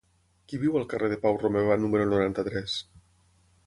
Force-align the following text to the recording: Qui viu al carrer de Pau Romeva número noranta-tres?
Qui 0.53 0.59
viu 0.63 0.77
al 0.79 0.87
carrer 0.93 1.11
de 1.13 1.19
Pau 1.27 1.39
Romeva 1.43 1.79
número 1.85 2.11
noranta-tres? 2.17 2.83